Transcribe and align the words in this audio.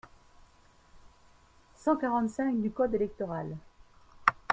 cent 1.75 1.95
quarante-cinq 1.95 2.59
du 2.59 2.71
code 2.71 2.95
électoral. 2.95 3.55